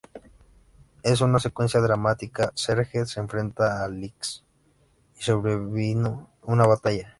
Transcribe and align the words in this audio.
En 1.03 1.23
una 1.23 1.37
secuencia 1.37 1.79
dramática, 1.79 2.51
Serge 2.55 3.05
se 3.05 3.19
enfrenta 3.19 3.83
a 3.83 3.87
Lynx 3.87 4.43
y 5.15 5.21
sobrevino 5.21 6.27
una 6.41 6.65
batalla. 6.65 7.09